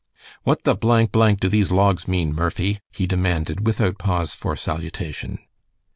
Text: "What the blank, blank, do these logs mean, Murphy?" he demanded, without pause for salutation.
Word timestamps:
"What 0.41 0.63
the 0.63 0.73
blank, 0.73 1.11
blank, 1.11 1.41
do 1.41 1.47
these 1.47 1.69
logs 1.71 2.07
mean, 2.07 2.33
Murphy?" 2.33 2.79
he 2.91 3.05
demanded, 3.05 3.67
without 3.67 3.99
pause 3.99 4.33
for 4.33 4.55
salutation. 4.55 5.37